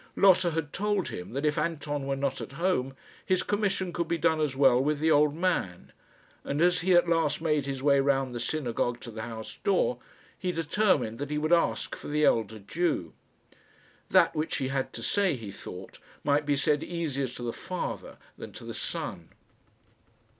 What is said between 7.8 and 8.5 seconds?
way round the